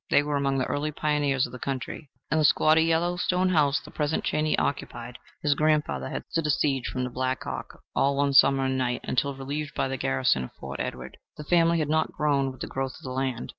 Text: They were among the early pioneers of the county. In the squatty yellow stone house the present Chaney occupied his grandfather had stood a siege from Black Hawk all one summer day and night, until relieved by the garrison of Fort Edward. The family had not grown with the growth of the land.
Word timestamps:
They 0.09 0.23
were 0.23 0.35
among 0.35 0.57
the 0.57 0.65
early 0.65 0.89
pioneers 0.91 1.45
of 1.45 1.51
the 1.51 1.59
county. 1.59 2.09
In 2.31 2.39
the 2.39 2.43
squatty 2.43 2.81
yellow 2.81 3.17
stone 3.17 3.49
house 3.49 3.79
the 3.79 3.91
present 3.91 4.23
Chaney 4.23 4.57
occupied 4.57 5.19
his 5.43 5.53
grandfather 5.53 6.09
had 6.09 6.23
stood 6.31 6.47
a 6.47 6.49
siege 6.49 6.87
from 6.87 7.05
Black 7.13 7.43
Hawk 7.43 7.83
all 7.95 8.17
one 8.17 8.33
summer 8.33 8.65
day 8.65 8.69
and 8.71 8.77
night, 8.79 9.01
until 9.03 9.35
relieved 9.35 9.75
by 9.75 9.87
the 9.87 9.97
garrison 9.97 10.43
of 10.45 10.53
Fort 10.53 10.79
Edward. 10.79 11.17
The 11.37 11.43
family 11.43 11.77
had 11.77 11.87
not 11.89 12.13
grown 12.13 12.51
with 12.51 12.61
the 12.61 12.65
growth 12.67 12.95
of 12.97 13.03
the 13.03 13.11
land. 13.11 13.49